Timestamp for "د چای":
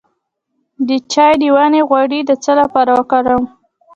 0.87-1.33